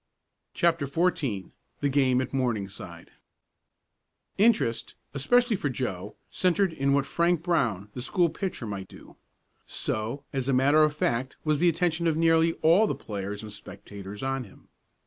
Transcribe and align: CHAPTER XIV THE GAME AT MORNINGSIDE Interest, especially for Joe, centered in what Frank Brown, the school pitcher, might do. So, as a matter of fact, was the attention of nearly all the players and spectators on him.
CHAPTER 0.55 0.87
XIV 0.87 1.51
THE 1.79 1.89
GAME 1.89 2.21
AT 2.21 2.33
MORNINGSIDE 2.33 3.11
Interest, 4.39 4.95
especially 5.13 5.55
for 5.55 5.69
Joe, 5.69 6.15
centered 6.31 6.73
in 6.73 6.93
what 6.93 7.05
Frank 7.05 7.43
Brown, 7.43 7.87
the 7.93 8.01
school 8.01 8.31
pitcher, 8.31 8.65
might 8.65 8.87
do. 8.87 9.15
So, 9.67 10.23
as 10.33 10.49
a 10.49 10.53
matter 10.53 10.81
of 10.81 10.95
fact, 10.95 11.35
was 11.43 11.59
the 11.59 11.69
attention 11.69 12.07
of 12.07 12.17
nearly 12.17 12.53
all 12.63 12.87
the 12.87 12.95
players 12.95 13.43
and 13.43 13.53
spectators 13.53 14.23
on 14.23 14.43
him. 14.43 14.69